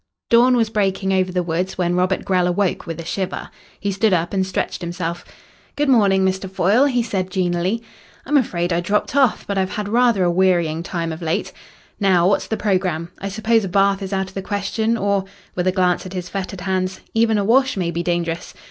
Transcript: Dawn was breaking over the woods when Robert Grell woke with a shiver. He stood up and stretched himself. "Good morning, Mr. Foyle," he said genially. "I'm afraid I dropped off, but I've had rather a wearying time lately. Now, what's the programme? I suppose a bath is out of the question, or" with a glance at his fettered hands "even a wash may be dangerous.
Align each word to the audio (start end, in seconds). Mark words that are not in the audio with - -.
Dawn 0.31 0.55
was 0.57 0.71
breaking 0.71 1.13
over 1.13 1.31
the 1.31 1.43
woods 1.43 1.77
when 1.77 1.93
Robert 1.93 2.25
Grell 2.25 2.51
woke 2.51 2.87
with 2.87 2.99
a 2.99 3.05
shiver. 3.05 3.51
He 3.79 3.91
stood 3.91 4.13
up 4.13 4.33
and 4.33 4.43
stretched 4.47 4.81
himself. 4.81 5.23
"Good 5.75 5.89
morning, 5.89 6.25
Mr. 6.25 6.49
Foyle," 6.49 6.85
he 6.85 7.03
said 7.03 7.29
genially. 7.29 7.83
"I'm 8.25 8.35
afraid 8.35 8.73
I 8.73 8.79
dropped 8.79 9.15
off, 9.15 9.45
but 9.45 9.59
I've 9.59 9.73
had 9.75 9.87
rather 9.87 10.23
a 10.23 10.31
wearying 10.31 10.81
time 10.81 11.11
lately. 11.21 11.53
Now, 11.99 12.27
what's 12.27 12.47
the 12.47 12.57
programme? 12.57 13.09
I 13.19 13.29
suppose 13.29 13.63
a 13.63 13.67
bath 13.69 14.01
is 14.01 14.11
out 14.11 14.27
of 14.29 14.33
the 14.33 14.41
question, 14.41 14.97
or" 14.97 15.25
with 15.53 15.67
a 15.67 15.71
glance 15.71 16.03
at 16.07 16.13
his 16.13 16.29
fettered 16.29 16.61
hands 16.61 17.01
"even 17.13 17.37
a 17.37 17.45
wash 17.45 17.77
may 17.77 17.91
be 17.91 18.01
dangerous. 18.01 18.55